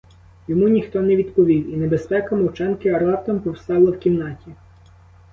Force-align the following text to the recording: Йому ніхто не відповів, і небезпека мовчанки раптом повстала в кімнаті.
Йому 0.47 0.67
ніхто 0.67 1.01
не 1.01 1.15
відповів, 1.15 1.73
і 1.73 1.77
небезпека 1.77 2.35
мовчанки 2.35 2.97
раптом 2.97 3.39
повстала 3.39 3.91
в 3.91 3.99
кімнаті. 3.99 4.51